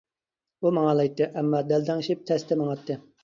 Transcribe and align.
ئۇ 0.63 0.71
ماڭالايتتى، 0.77 1.27
ئەمما 1.41 1.61
دەلدەڭشىپ 1.73 2.25
تەستە 2.31 2.59
ماڭاتتى. 2.63 2.99